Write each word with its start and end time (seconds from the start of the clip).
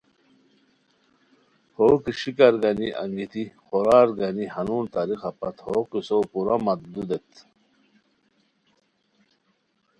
ہو 1.75 1.87
کیݰیکار 2.03 2.55
گانی 2.61 2.87
انگیتی 3.01 3.43
خورارگانی 3.65 4.45
ہنون 4.55 4.85
تاریخہ 4.95 5.31
پت 5.39 5.55
ہو 5.65 5.75
قصو 5.91 6.17
پورا 6.31 6.55
مت 6.65 6.79
لو 6.91 7.01
دیت 7.09 7.29